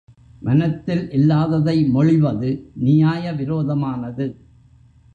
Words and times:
மனத்தில் 0.39 1.11
இல்லாததை 1.11 1.85
மொழிவது 1.87 2.71
நியாய 2.75 3.31
விரோதமானது. 3.31 4.27